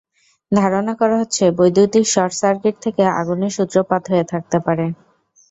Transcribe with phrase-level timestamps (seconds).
[0.51, 4.85] ধারণা করা হচ্ছে, বৈদ্যুতিক শর্টসার্কিট থেকে আগুনের সূত্রপাত হয়ে থাকতে পারে।